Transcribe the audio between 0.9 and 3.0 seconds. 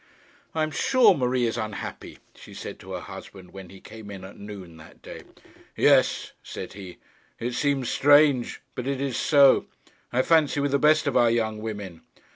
Marie is unhappy,' she said to